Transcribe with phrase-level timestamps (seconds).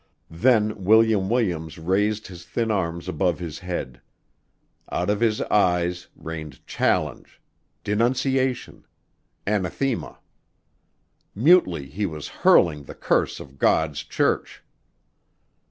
[0.31, 4.01] Then William Williams raised his thin arms above his head.
[4.91, 7.39] Out of his eyes rained challenge,
[7.83, 8.87] denunciation,
[9.45, 10.17] anathema!
[11.35, 14.63] Mutely he was hurling the curse of God's church.